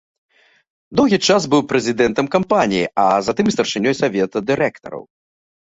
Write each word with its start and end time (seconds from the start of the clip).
Доўгі 0.99 1.19
час 1.33 1.41
быў 1.51 1.61
прэзідэнтам 1.73 2.31
кампаніі, 2.37 2.91
а 3.05 3.07
затым 3.29 3.45
і 3.53 3.55
старшынёй 3.59 3.93
савета 4.03 4.37
дырэктараў. 4.53 5.03